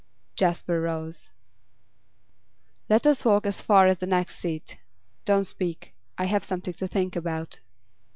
[0.35, 1.29] Jasper rose.
[2.89, 4.79] 'Let us walk as far as the next seat.
[5.25, 5.93] Don't speak.
[6.17, 7.59] I have something to think about.